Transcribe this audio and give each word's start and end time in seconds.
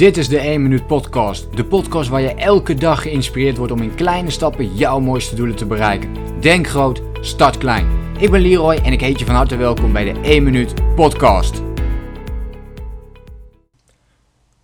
Dit 0.00 0.16
is 0.16 0.28
de 0.28 0.38
1 0.38 0.62
Minuut 0.62 0.86
Podcast. 0.86 1.56
De 1.56 1.64
podcast 1.64 2.08
waar 2.08 2.20
je 2.20 2.34
elke 2.34 2.74
dag 2.74 3.02
geïnspireerd 3.02 3.56
wordt 3.56 3.72
om 3.72 3.82
in 3.82 3.94
kleine 3.94 4.30
stappen 4.30 4.74
jouw 4.74 5.00
mooiste 5.00 5.34
doelen 5.34 5.56
te 5.56 5.66
bereiken. 5.66 6.40
Denk 6.40 6.66
groot, 6.66 7.02
start 7.20 7.58
klein. 7.58 7.86
Ik 8.18 8.30
ben 8.30 8.40
Leroy 8.40 8.74
en 8.74 8.92
ik 8.92 9.00
heet 9.00 9.18
je 9.18 9.24
van 9.24 9.34
harte 9.34 9.56
welkom 9.56 9.92
bij 9.92 10.12
de 10.12 10.20
1 10.20 10.42
Minuut 10.42 10.94
Podcast. 10.94 11.62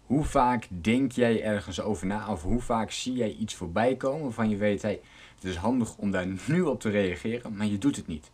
Hoe 0.07 0.25
vaak 0.25 0.67
denk 0.69 1.13
jij 1.13 1.43
ergens 1.43 1.81
over 1.81 2.07
na 2.07 2.33
of 2.33 2.43
hoe 2.43 2.61
vaak 2.61 2.91
zie 2.91 3.15
jij 3.15 3.37
iets 3.39 3.55
voorbij 3.55 3.97
komen 3.97 4.23
waarvan 4.23 4.49
je 4.49 4.57
weet, 4.57 4.83
hey, 4.83 5.01
het 5.35 5.45
is 5.45 5.57
handig 5.57 5.97
om 5.97 6.11
daar 6.11 6.27
nu 6.47 6.63
op 6.63 6.81
te 6.81 6.91
reageren, 6.91 7.57
maar 7.57 7.67
je 7.67 7.79
doet 7.79 7.97
het 7.97 8.07
niet. 8.07 8.31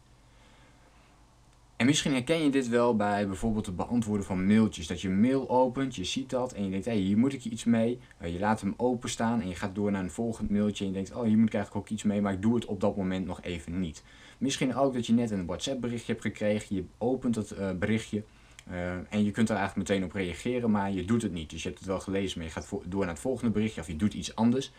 En 1.83 1.89
misschien 1.89 2.13
herken 2.13 2.43
je 2.43 2.51
dit 2.51 2.69
wel 2.69 2.97
bij 2.97 3.27
bijvoorbeeld 3.27 3.67
het 3.67 3.77
beantwoorden 3.77 4.27
van 4.27 4.47
mailtjes. 4.47 4.87
Dat 4.87 5.01
je 5.01 5.09
een 5.09 5.21
mail 5.21 5.51
opent, 5.51 5.95
je 5.95 6.05
ziet 6.05 6.31
dat 6.31 6.53
en 6.53 6.65
je 6.65 6.71
denkt, 6.71 6.85
hé, 6.85 6.93
hier 6.93 7.19
moet 7.19 7.33
ik 7.33 7.45
iets 7.45 7.65
mee. 7.65 7.99
Eh, 8.19 8.33
je 8.33 8.39
laat 8.39 8.61
hem 8.61 8.75
openstaan 8.77 9.41
en 9.41 9.49
je 9.49 9.55
gaat 9.55 9.75
door 9.75 9.91
naar 9.91 10.03
een 10.03 10.11
volgend 10.11 10.51
mailtje 10.51 10.85
en 10.85 10.91
je 10.91 10.97
denkt, 10.97 11.15
oh, 11.15 11.23
hier 11.23 11.39
moet 11.39 11.47
ik 11.47 11.55
eigenlijk 11.55 11.85
ook 11.85 11.93
iets 11.93 12.03
mee, 12.03 12.21
maar 12.21 12.33
ik 12.33 12.43
doe 12.43 12.55
het 12.55 12.65
op 12.65 12.81
dat 12.81 12.97
moment 12.97 13.27
nog 13.27 13.43
even 13.43 13.81
niet. 13.81 14.03
Misschien 14.39 14.75
ook 14.75 14.95
dat 14.95 15.07
je 15.07 15.13
net 15.13 15.31
een 15.31 15.47
WhatsApp 15.47 15.81
berichtje 15.81 16.13
hebt 16.13 16.25
gekregen, 16.25 16.77
je 16.77 16.85
opent 16.99 17.35
het 17.35 17.53
uh, 17.59 17.71
berichtje 17.73 18.25
uh, 18.71 18.93
en 18.93 19.25
je 19.25 19.31
kunt 19.31 19.49
er 19.49 19.57
eigenlijk 19.57 19.89
meteen 19.89 20.05
op 20.05 20.13
reageren, 20.13 20.71
maar 20.71 20.93
je 20.93 21.05
doet 21.05 21.23
het 21.23 21.33
niet. 21.33 21.51
Dus 21.51 21.63
je 21.63 21.69
hebt 21.69 21.81
het 21.81 21.89
wel 21.89 22.01
gelezen, 22.01 22.39
maar 22.39 22.47
je 22.47 22.53
gaat 22.53 22.69
door 22.85 23.01
naar 23.01 23.15
het 23.15 23.23
volgende 23.23 23.53
berichtje 23.53 23.81
of 23.81 23.87
je 23.87 23.97
doet 23.97 24.15
iets 24.15 24.35
anders. 24.35 24.73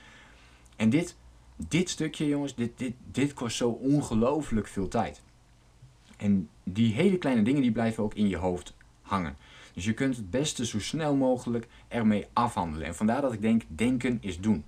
En 0.76 0.90
dit, 0.90 1.18
dit 1.68 1.90
stukje, 1.90 2.28
jongens, 2.28 2.56
dit, 2.56 2.78
dit, 2.78 2.94
dit 3.12 3.34
kost 3.34 3.58
zo 3.58 3.70
ongelooflijk 3.70 4.68
veel 4.68 4.88
tijd. 4.88 5.22
En 6.18 6.50
die 6.64 6.94
hele 6.94 7.18
kleine 7.18 7.42
dingen 7.42 7.62
die 7.62 7.72
blijven 7.72 8.04
ook 8.04 8.14
in 8.14 8.28
je 8.28 8.38
hoofd 8.38 8.74
hangen. 9.02 9.36
Dus 9.74 9.86
je 9.86 9.94
kunt 9.94 10.16
het 10.16 10.30
beste 10.30 10.66
zo 10.66 10.80
snel 10.80 11.16
mogelijk 11.16 11.68
ermee 11.88 12.28
afhandelen. 12.34 12.88
En 12.88 12.96
vandaar 12.96 13.22
dat 13.22 13.34
ik 13.34 13.42
denk, 13.42 13.62
denken 13.68 14.18
is 14.22 14.40
doen. 14.40 14.64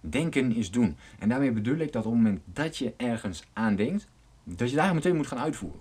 Denken 0.00 0.54
is 0.54 0.70
doen. 0.70 0.96
En 1.18 1.28
daarmee 1.28 1.52
bedoel 1.52 1.76
ik 1.76 1.92
dat 1.92 2.06
op 2.06 2.12
het 2.12 2.20
moment 2.22 2.40
dat 2.44 2.76
je 2.76 2.94
ergens 2.96 3.44
aan 3.52 3.76
denkt, 3.76 4.08
dat 4.44 4.70
je 4.70 4.76
daar 4.76 4.94
meteen 4.94 5.16
moet 5.16 5.26
gaan 5.26 5.38
uitvoeren. 5.38 5.80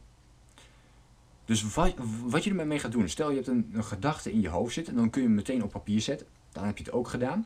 Dus 1.46 1.74
wat, 1.74 2.44
je 2.44 2.56
ermee 2.56 2.80
gaat 2.80 2.92
doen, 2.92 3.10
stel 3.10 3.30
je 3.30 3.36
hebt 3.36 3.48
een, 3.48 3.74
gedachte 3.74 4.32
in 4.32 4.42
je 4.42 4.50
hoofd 4.50 4.74
zitten, 4.74 4.96
dan 4.96 5.10
kun 5.10 5.22
je 5.22 5.28
hem 5.28 5.36
meteen 5.36 5.64
op 5.64 5.72
papier 5.72 6.02
zetten. 6.02 6.28
Dan 6.52 6.66
heb 6.66 6.78
je 6.78 6.84
het 6.84 6.94
ook 6.94 7.08
gedaan. 7.08 7.46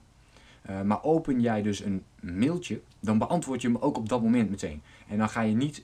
Uh, 0.69 0.81
maar 0.81 1.03
open 1.03 1.41
jij 1.41 1.61
dus 1.61 1.79
een 1.79 2.03
mailtje, 2.21 2.81
dan 2.99 3.17
beantwoord 3.17 3.61
je 3.61 3.67
hem 3.67 3.77
ook 3.77 3.97
op 3.97 4.09
dat 4.09 4.21
moment 4.21 4.49
meteen. 4.49 4.81
En 5.07 5.17
dan 5.17 5.29
ga 5.29 5.41
je 5.41 5.55
niet 5.55 5.83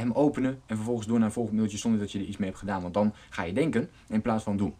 hem 0.00 0.12
openen 0.12 0.62
en 0.66 0.76
vervolgens 0.76 1.06
door 1.06 1.18
naar 1.18 1.26
een 1.26 1.32
volgend 1.32 1.56
mailtje 1.56 1.78
zonder 1.78 2.00
dat 2.00 2.12
je 2.12 2.18
er 2.18 2.24
iets 2.24 2.36
mee 2.36 2.48
hebt 2.48 2.60
gedaan. 2.60 2.82
Want 2.82 2.94
dan 2.94 3.14
ga 3.30 3.42
je 3.42 3.52
denken 3.52 3.90
in 4.08 4.22
plaats 4.22 4.44
van 4.44 4.56
doen. 4.56 4.74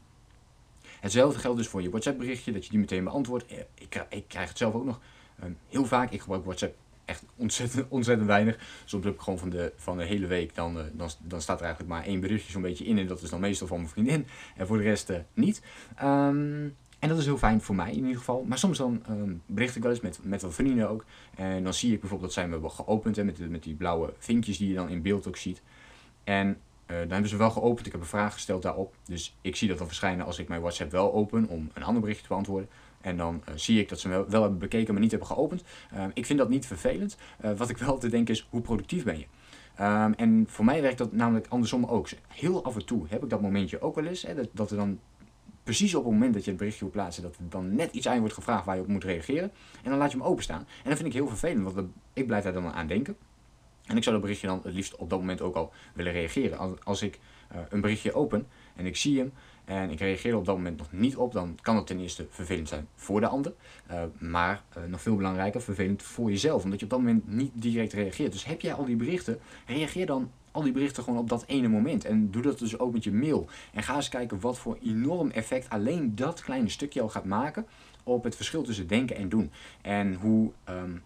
Hetzelfde 1.01 1.39
geldt 1.39 1.59
dus 1.59 1.69
voor 1.69 1.83
je 1.83 1.91
WhatsApp 1.91 2.19
berichtje, 2.19 2.53
dat 2.53 2.65
je 2.65 2.71
die 2.71 2.79
meteen 2.79 3.05
beantwoordt. 3.05 3.47
Eh, 3.47 3.59
ik, 4.09 4.25
krijg 4.29 4.49
het 4.49 4.59
zelf 4.59 4.75
ook 4.75 4.85
nog 4.85 5.01
um, 5.45 5.57
heel 5.69 5.85
vaak. 5.85 6.11
Ik 6.11 6.21
gebruik 6.21 6.45
WhatsApp 6.45 6.77
echt 7.05 7.25
ontzettend, 7.37 7.87
ontzettend 7.99 8.29
weinig. 8.29 8.59
Soms 8.85 9.05
heb 9.05 9.15
ik 9.15 9.21
gewoon 9.21 9.39
van 9.39 9.51
de, 9.51 9.73
van 9.77 9.99
de 9.99 10.05
hele 10.05 10.27
week, 10.27 10.55
dan, 10.55 10.77
uh, 10.77 10.83
dan, 10.93 11.11
dan 11.23 11.41
staat 11.41 11.59
er 11.59 11.65
eigenlijk 11.65 11.95
maar 11.95 12.05
één 12.05 12.21
berichtje 12.21 12.53
zo'n 12.53 12.63
beetje 12.63 12.85
in. 12.85 12.99
En 12.99 13.07
dat 13.07 13.23
is 13.23 13.31
dan 13.31 13.41
meestal 13.41 13.67
van 13.67 13.77
mijn 13.77 13.91
vriendin. 13.91 14.27
En 14.57 14.67
voor 14.67 14.77
de 14.77 14.83
rest 14.83 15.11
uh, 15.11 15.17
niet. 15.35 15.63
Um, 16.03 16.77
en 17.01 17.09
dat 17.09 17.19
is 17.19 17.25
heel 17.25 17.39
fijn 17.39 17.61
voor 17.61 17.75
mij 17.75 17.91
in 17.91 17.97
ieder 17.97 18.17
geval. 18.17 18.45
Maar 18.49 18.59
soms 18.59 18.79
dan 18.79 19.03
um, 19.11 19.43
bericht 19.47 19.77
ik 19.77 19.83
wel 19.83 19.91
eens 19.91 20.01
met, 20.01 20.19
met 20.23 20.43
wat 20.43 20.55
vrienden 20.55 20.89
ook. 20.89 21.05
En 21.35 21.65
dan 21.65 21.75
zie 21.75 21.93
ik 21.93 22.01
bijvoorbeeld 22.01 22.31
dat 22.31 22.39
zij 22.39 22.47
me 22.47 22.53
hebben 22.53 22.71
geopend. 22.71 23.17
Hè, 23.17 23.25
met, 23.25 23.51
met 23.51 23.63
die 23.63 23.75
blauwe 23.75 24.13
vinkjes 24.19 24.59
die 24.59 24.69
je 24.69 24.75
dan 24.75 24.89
in 24.89 25.03
beeld 25.03 25.29
ook 25.29 25.37
ziet. 25.37 25.63
En 26.25 26.49
uh, 26.49 26.99
dan 26.99 27.11
hebben 27.11 27.29
ze 27.29 27.37
wel 27.37 27.51
geopend. 27.51 27.87
Ik 27.87 27.93
heb 27.93 28.01
een 28.01 28.07
vraag 28.07 28.33
gesteld 28.33 28.63
daarop. 28.63 28.95
Dus 29.05 29.37
ik 29.41 29.57
zie 29.57 29.69
dat 29.69 29.79
dan 29.79 29.87
verschijnen 29.87 30.27
als 30.27 30.39
ik 30.39 30.49
mijn 30.49 30.61
WhatsApp 30.61 30.91
wel 30.91 31.13
open 31.13 31.49
om 31.49 31.71
een 31.75 31.83
ander 31.83 32.01
berichtje 32.01 32.23
te 32.23 32.33
beantwoorden. 32.33 32.69
En 33.01 33.17
dan 33.17 33.43
uh, 33.49 33.55
zie 33.55 33.81
ik 33.81 33.89
dat 33.89 34.01
ze 34.01 34.09
me 34.09 34.25
wel, 34.29 34.41
hebben 34.41 34.59
bekeken, 34.59 34.93
maar 34.93 35.03
niet 35.03 35.11
hebben 35.11 35.29
geopend. 35.29 35.63
Uh, 35.95 36.05
ik 36.15 36.27
vind 36.27 36.39
dat 36.39 36.49
niet 36.49 36.67
vervelend. 36.67 37.17
Uh, 37.45 37.53
wat 37.53 37.69
ik 37.69 37.77
wel 37.77 37.99
te 37.99 38.09
denken 38.09 38.35
is, 38.35 38.47
hoe 38.51 38.61
productief 38.61 39.05
ben 39.05 39.19
je? 39.19 39.27
Um, 39.81 40.15
en 40.15 40.45
voor 40.49 40.65
mij 40.65 40.83
werkt 40.83 40.99
dat 40.99 41.13
namelijk 41.13 41.47
andersom 41.49 41.85
ook. 41.85 42.09
Heel 42.29 42.65
af 42.65 42.75
en 42.75 42.85
toe 42.85 43.07
heb 43.09 43.23
ik 43.23 43.31
dat 43.31 43.41
momentje 43.41 43.81
ook 43.81 43.95
wel 43.95 44.05
eens. 44.07 44.23
Hè, 44.23 44.35
dat, 44.35 44.49
dat 44.53 44.71
er 44.71 44.77
dan 44.77 44.99
precies 45.71 45.95
op 45.95 46.05
het 46.05 46.13
moment 46.13 46.35
dat 46.35 46.45
je 46.45 46.51
het 46.51 46.59
berichtje 46.59 46.85
wil 46.85 46.93
plaatsen, 46.93 47.23
dat 47.23 47.37
er 47.37 47.49
dan 47.49 47.75
net 47.75 47.93
iets 47.93 48.09
aan 48.09 48.19
wordt 48.19 48.35
gevraagd 48.35 48.65
waar 48.65 48.77
je 48.77 48.83
op 48.83 48.89
moet 48.89 49.05
reageren. 49.05 49.53
En 49.83 49.91
dan 49.91 49.99
laat 49.99 50.13
je 50.13 50.17
hem 50.19 50.27
openstaan. 50.27 50.61
En 50.61 50.89
dat 50.89 50.97
vind 50.97 51.09
ik 51.09 51.13
heel 51.13 51.29
vervelend, 51.29 51.73
want 51.73 51.89
ik 52.13 52.27
blijf 52.27 52.45
daar 52.45 52.53
dan 52.53 52.73
aan 52.73 52.87
denken. 52.87 53.17
En 53.87 53.97
ik 53.97 54.03
zou 54.03 54.15
dat 54.15 54.25
berichtje 54.25 54.47
dan 54.47 54.61
het 54.63 54.75
liefst 54.75 54.97
op 54.97 55.11
dat 55.11 55.19
moment 55.19 55.41
ook 55.41 55.55
al 55.55 55.73
willen 55.95 56.13
reageren. 56.13 56.79
Als, 56.85 57.03
ik 57.03 57.19
uh, 57.53 57.59
een 57.69 57.81
berichtje 57.81 58.13
open 58.13 58.47
en 58.77 58.87
ik 58.87 58.97
zie 58.97 59.19
hem 59.19 59.33
en 59.65 59.91
ik 59.91 59.99
reageer 59.99 60.31
er 60.31 60.39
op 60.39 60.45
dat 60.45 60.57
moment 60.57 60.79
nog 60.79 60.93
niet 60.93 61.17
op, 61.17 61.33
dan 61.33 61.59
kan 61.63 61.77
het 61.77 61.87
ten 61.87 62.01
eerste 62.01 62.27
vervelend 62.31 62.69
zijn 62.69 62.87
voor 62.95 63.21
de 63.21 63.27
ander. 63.27 63.53
Uh, 63.91 64.03
maar 64.19 64.63
uh, 64.79 64.85
nog 64.85 65.01
veel 65.01 65.17
belangrijker, 65.17 65.63
vervelend 65.63 66.03
voor 66.03 66.31
jezelf, 66.31 66.65
omdat 66.65 66.79
je 66.79 66.85
op 66.85 66.91
dat 66.91 67.01
moment 67.01 67.29
niet 67.29 67.53
direct 67.55 67.93
reageert. 67.93 68.33
Dus 68.33 68.45
heb 68.45 68.61
jij 68.61 68.75
al 68.75 68.85
die 68.85 68.97
berichten, 68.97 69.39
reageer 69.67 70.07
dan 70.07 70.31
al 70.51 70.63
die 70.63 70.73
berichten 70.73 71.03
gewoon 71.03 71.19
op 71.19 71.29
dat 71.29 71.45
ene 71.47 71.69
moment. 71.69 72.05
En 72.05 72.31
doe 72.31 72.43
dat 72.43 72.59
dus 72.59 72.79
ook 72.79 72.93
met 72.93 73.05
je 73.05 73.13
mail. 73.13 73.49
En 73.73 73.83
ga 73.83 73.95
eens 73.95 74.09
kijken 74.09 74.41
wat 74.41 74.59
voor 74.59 74.79
enorm 74.83 75.31
effect 75.31 75.71
alleen 75.71 76.15
dat 76.15 76.43
kleine 76.43 76.69
stukje 76.69 77.01
al 77.01 77.09
gaat 77.09 77.25
maken 77.25 77.67
op 78.05 78.25
het 78.25 78.37
verschil 78.37 78.63
tussen 78.63 78.87
denken 78.87 79.17
en 79.17 79.29
doen. 79.29 79.51
En 79.83 80.15
hoe 80.15 80.53
um, 80.69 81.03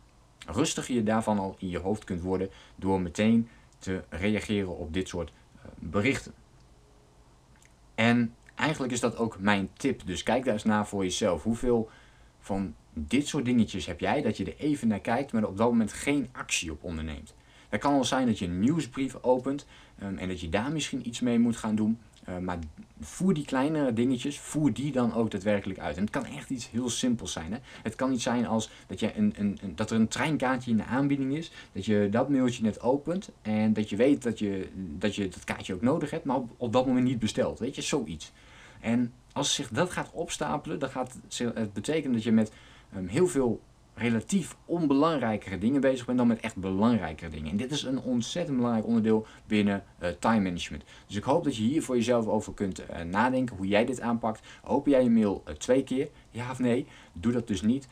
rustiger 0.47 0.95
je 0.95 1.03
daarvan 1.03 1.39
al 1.39 1.57
in 1.59 1.69
je 1.69 1.79
hoofd 1.79 2.05
kunt 2.05 2.21
worden 2.21 2.51
door 2.77 3.01
meteen 3.01 3.49
te 3.79 4.05
reageren 4.09 4.77
op 4.77 4.93
dit 4.93 5.09
soort 5.09 5.33
uh, 5.57 5.63
berichten. 5.79 6.33
En 7.95 8.35
eigenlijk 8.55 8.93
is 8.93 9.01
dat 9.01 9.17
ook 9.17 9.39
mijn 9.39 9.71
tip. 9.77 10.07
Dus 10.07 10.23
kijk 10.23 10.45
daar 10.45 10.55
eens 10.55 10.65
naar 10.65 10.87
voor 10.87 11.03
jezelf. 11.03 11.43
Hoeveel 11.43 11.91
van 12.41 12.75
dit 12.93 13.27
soort 13.27 13.45
dingetjes 13.45 13.87
heb 13.87 14.01
jij 14.01 14.23
dat 14.23 14.37
je 14.37 14.45
er 14.45 14.57
even 14.59 14.89
naar 14.89 15.01
kijkt, 15.01 15.33
maar 15.33 15.43
er 15.43 15.49
op 15.49 15.57
dat 15.57 15.69
moment 15.69 15.93
geen 15.93 16.29
actie 16.33 16.73
op 16.73 16.85
onderneemt? 16.85 17.35
Het 17.75 17.83
kan 17.83 17.93
wel 17.93 18.05
zijn 18.05 18.27
dat 18.27 18.39
je 18.39 18.45
een 18.45 18.61
nieuwsbrief 18.61 19.17
opent 19.21 19.67
um, 20.03 20.19
en 20.19 20.29
dat 20.29 20.41
je 20.41 20.49
daar 20.49 20.73
misschien 20.73 21.09
iets 21.09 21.21
mee 21.21 21.39
moet 21.39 21.57
gaan 21.57 21.75
doen. 21.75 21.99
Uh, 22.29 22.39
maar 22.39 22.59
voer 23.01 23.35
die 23.35 23.45
kleine 23.45 23.93
dingetjes, 23.93 24.39
voer 24.39 24.73
die 24.73 24.93
dan 24.93 25.15
ook 25.15 25.31
daadwerkelijk 25.31 25.79
uit. 25.79 25.97
En 25.97 26.03
het 26.03 26.11
kan 26.11 26.25
echt 26.25 26.51
iets 26.51 26.71
heel 26.71 26.89
simpels 26.89 27.33
zijn. 27.33 27.53
Hè? 27.53 27.59
Het 27.83 27.95
kan 27.95 28.11
niet 28.11 28.23
zijn 28.23 28.47
als 28.47 28.71
dat, 28.87 29.01
een, 29.01 29.13
een, 29.15 29.35
een, 29.37 29.73
dat 29.75 29.91
er 29.91 29.97
een 29.97 30.09
treinkaartje 30.09 30.71
in 30.71 30.77
de 30.77 30.85
aanbieding 30.85 31.37
is. 31.37 31.51
Dat 31.73 31.85
je 31.85 32.09
dat 32.11 32.29
mailtje 32.29 32.63
net 32.63 32.81
opent. 32.81 33.31
En 33.43 33.73
dat 33.73 33.91
je 33.91 33.97
weet 33.97 34.23
dat 34.23 34.39
je 34.39 34.69
dat, 34.75 35.15
je 35.15 35.29
dat 35.29 35.45
kaartje 35.45 35.75
ook 35.75 35.83
nodig 35.83 36.11
hebt. 36.11 36.25
Maar 36.25 36.37
op, 36.37 36.51
op 36.57 36.73
dat 36.73 36.87
moment 36.87 37.05
niet 37.05 37.19
bestelt. 37.19 37.59
Weet 37.59 37.75
je, 37.75 37.83
zoiets. 37.83 38.33
En 38.81 39.13
als 39.33 39.55
zich 39.55 39.69
dat 39.69 39.91
gaat 39.91 40.11
opstapelen, 40.13 40.79
dan 40.79 40.91
gaat 40.91 41.19
het 41.37 41.73
betekenen 41.73 42.13
dat 42.13 42.23
je 42.23 42.33
met 42.33 42.53
um, 42.97 43.07
heel 43.07 43.27
veel 43.27 43.61
relatief 43.95 44.57
onbelangrijkere 44.65 45.59
dingen 45.59 45.81
bezig 45.81 46.07
bent 46.07 46.19
dan 46.19 46.27
met 46.27 46.41
echt 46.41 46.57
belangrijkere 46.57 47.31
dingen. 47.31 47.51
En 47.51 47.57
dit 47.57 47.71
is 47.71 47.83
een 47.83 48.01
ontzettend 48.01 48.57
belangrijk 48.57 48.87
onderdeel 48.87 49.27
binnen 49.47 49.85
uh, 50.03 50.09
time 50.19 50.41
management. 50.41 50.85
Dus 51.07 51.17
ik 51.17 51.25
hoop 51.25 51.45
dat 51.45 51.57
je 51.57 51.63
hier 51.63 51.83
voor 51.83 51.97
jezelf 51.97 52.27
over 52.27 52.55
kunt 52.55 52.81
uh, 52.81 53.01
nadenken 53.01 53.57
hoe 53.57 53.67
jij 53.67 53.85
dit 53.85 54.01
aanpakt. 54.01 54.47
Open 54.65 54.91
jij 54.91 55.03
je 55.03 55.11
mail 55.11 55.43
uh, 55.49 55.55
twee 55.55 55.85
keer? 55.85 56.09
Ja 56.31 56.51
of 56.51 56.59
nee? 56.59 56.87
Doe 57.13 57.33
dat 57.33 57.49
dus 57.49 57.63
niet. 57.63 57.89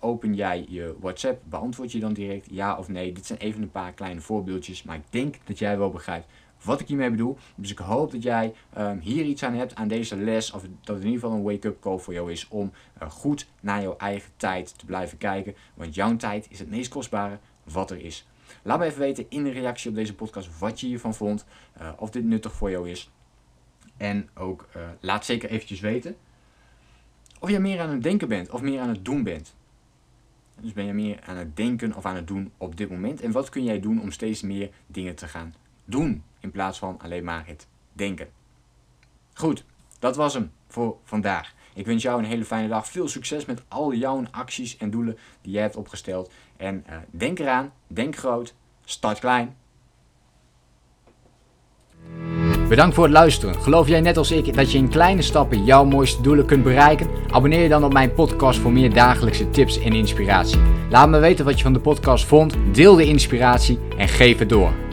open 0.00 0.34
jij 0.34 0.66
je 0.68 0.96
WhatsApp? 1.00 1.42
Beantwoord 1.48 1.92
je 1.92 2.00
dan 2.00 2.12
direct 2.12 2.46
ja 2.50 2.78
of 2.78 2.88
nee? 2.88 3.12
Dit 3.12 3.26
zijn 3.26 3.38
even 3.38 3.62
een 3.62 3.70
paar 3.70 3.92
kleine 3.92 4.20
voorbeeldjes, 4.20 4.82
maar 4.82 4.96
ik 4.96 5.04
denk 5.10 5.36
dat 5.44 5.58
jij 5.58 5.78
wel 5.78 5.90
begrijpt 5.90 6.26
wat 6.64 6.80
ik 6.80 6.88
hiermee 6.88 7.10
bedoel. 7.10 7.38
Dus 7.54 7.70
ik 7.70 7.78
hoop 7.78 8.12
dat 8.12 8.22
jij 8.22 8.54
um, 8.78 8.98
hier 8.98 9.24
iets 9.24 9.42
aan 9.42 9.54
hebt 9.54 9.74
aan 9.74 9.88
deze 9.88 10.16
les. 10.16 10.50
Of 10.50 10.62
dat 10.62 10.94
het 10.96 11.04
in 11.04 11.10
ieder 11.10 11.20
geval 11.20 11.36
een 11.36 11.42
wake-up 11.42 11.80
call 11.80 11.98
voor 11.98 12.12
jou 12.12 12.32
is 12.32 12.48
om 12.48 12.72
uh, 13.02 13.10
goed 13.10 13.46
naar 13.60 13.82
jouw 13.82 13.96
eigen 13.96 14.30
tijd 14.36 14.78
te 14.78 14.84
blijven 14.84 15.18
kijken. 15.18 15.54
Want 15.74 15.94
jouw 15.94 16.16
tijd 16.16 16.46
is 16.50 16.58
het 16.58 16.70
meest 16.70 16.90
kostbare 16.90 17.38
wat 17.64 17.90
er 17.90 18.04
is. 18.04 18.26
Laat 18.62 18.78
me 18.78 18.84
even 18.84 18.98
weten 18.98 19.26
in 19.28 19.44
de 19.44 19.50
reactie 19.50 19.90
op 19.90 19.96
deze 19.96 20.14
podcast 20.14 20.58
wat 20.58 20.80
je 20.80 20.86
hiervan 20.86 21.14
vond. 21.14 21.44
Uh, 21.80 21.90
of 21.96 22.10
dit 22.10 22.24
nuttig 22.24 22.52
voor 22.52 22.70
jou 22.70 22.90
is. 22.90 23.10
En 23.96 24.28
ook 24.34 24.68
uh, 24.76 24.82
laat 25.00 25.24
zeker 25.24 25.50
eventjes 25.50 25.80
weten 25.80 26.16
of 27.40 27.50
je 27.50 27.58
meer 27.58 27.80
aan 27.80 27.90
het 27.90 28.02
denken 28.02 28.28
bent 28.28 28.50
of 28.50 28.62
meer 28.62 28.80
aan 28.80 28.88
het 28.88 29.04
doen 29.04 29.22
bent. 29.22 29.54
Dus 30.60 30.72
ben 30.72 30.84
je 30.84 30.92
meer 30.92 31.20
aan 31.26 31.36
het 31.36 31.56
denken 31.56 31.96
of 31.96 32.06
aan 32.06 32.16
het 32.16 32.26
doen 32.26 32.52
op 32.56 32.76
dit 32.76 32.90
moment? 32.90 33.20
En 33.20 33.32
wat 33.32 33.48
kun 33.48 33.64
jij 33.64 33.80
doen 33.80 34.00
om 34.00 34.10
steeds 34.10 34.42
meer 34.42 34.70
dingen 34.86 35.14
te 35.14 35.28
gaan 35.28 35.54
doen 35.90 36.22
in 36.40 36.50
plaats 36.50 36.78
van 36.78 36.98
alleen 37.02 37.24
maar 37.24 37.46
het 37.46 37.66
denken. 37.92 38.28
Goed, 39.34 39.64
dat 39.98 40.16
was 40.16 40.34
hem 40.34 40.52
voor 40.68 40.96
vandaag. 41.04 41.54
Ik 41.74 41.86
wens 41.86 42.02
jou 42.02 42.18
een 42.18 42.28
hele 42.28 42.44
fijne 42.44 42.68
dag. 42.68 42.88
Veel 42.88 43.08
succes 43.08 43.44
met 43.44 43.62
al 43.68 43.94
jouw 43.94 44.22
acties 44.30 44.76
en 44.76 44.90
doelen 44.90 45.18
die 45.42 45.52
jij 45.52 45.62
hebt 45.62 45.76
opgesteld. 45.76 46.30
En 46.56 46.84
uh, 46.88 46.96
denk 47.10 47.38
eraan, 47.38 47.72
denk 47.86 48.16
groot, 48.16 48.54
start 48.84 49.18
klein. 49.18 49.56
Bedankt 52.68 52.94
voor 52.94 53.04
het 53.04 53.12
luisteren. 53.12 53.54
Geloof 53.54 53.88
jij 53.88 54.00
net 54.00 54.16
als 54.16 54.30
ik 54.30 54.54
dat 54.54 54.72
je 54.72 54.78
in 54.78 54.88
kleine 54.88 55.22
stappen 55.22 55.64
jouw 55.64 55.84
mooiste 55.84 56.22
doelen 56.22 56.46
kunt 56.46 56.62
bereiken? 56.62 57.08
Abonneer 57.30 57.62
je 57.62 57.68
dan 57.68 57.84
op 57.84 57.92
mijn 57.92 58.14
podcast 58.14 58.58
voor 58.58 58.72
meer 58.72 58.94
dagelijkse 58.94 59.50
tips 59.50 59.80
en 59.80 59.92
inspiratie. 59.92 60.60
Laat 60.90 61.08
me 61.08 61.18
weten 61.18 61.44
wat 61.44 61.56
je 61.56 61.62
van 61.62 61.72
de 61.72 61.80
podcast 61.80 62.24
vond, 62.24 62.56
deel 62.72 62.94
de 62.94 63.04
inspiratie 63.04 63.78
en 63.96 64.08
geef 64.08 64.38
het 64.38 64.48
door. 64.48 64.89